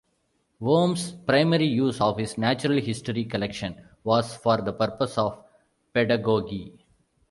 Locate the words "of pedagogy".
5.19-6.83